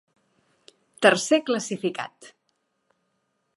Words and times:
Tercer 1.07 1.39
classificat. 1.51 2.33